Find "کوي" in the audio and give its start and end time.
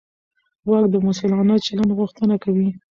2.43-2.67